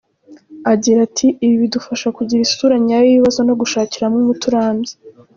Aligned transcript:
Agira 0.71 0.99
ati 1.07 1.27
“Ibi 1.45 1.55
bidufasha 1.63 2.07
kugira 2.17 2.41
isura 2.47 2.75
nyayo 2.85 3.05
y’ibibazo 3.07 3.39
no 3.47 3.53
gushakira 3.61 4.05
hamwe 4.05 4.19
umuti 4.21 4.45
urambye. 4.49 4.93